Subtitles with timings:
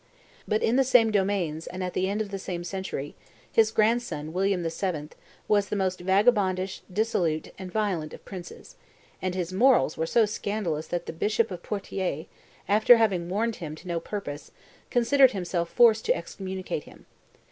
[0.47, 3.13] But, in the same domains and at the end of the same century,
[3.51, 5.09] his grandson William VII.
[5.47, 8.77] was the most vagabondish, dissolute, and violent of princes;
[9.21, 12.25] and his morals were so scandalous that the bishop of Poitiers,
[12.67, 14.49] after having warned him to no purpose,
[14.89, 17.05] considered himself forced to excommunicate him.